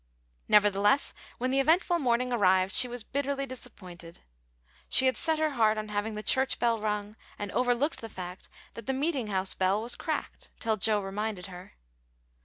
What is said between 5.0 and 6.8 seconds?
had set her heart on having the church bell